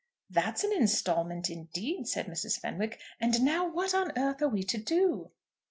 [0.31, 2.59] "That's an instalment indeed," said Mrs.
[2.59, 2.99] Fenwick.
[3.19, 5.29] "And now what on earth are we to do?"